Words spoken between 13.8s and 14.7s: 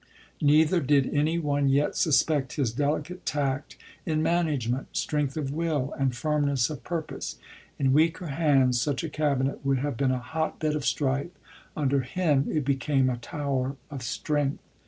of strength.